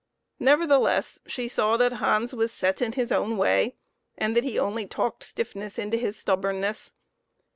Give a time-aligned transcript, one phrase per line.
[0.39, 3.75] Nevertheless, she saw that Hans was set in his own way,
[4.17, 6.93] and that he only talked stiffness into his stubbornness.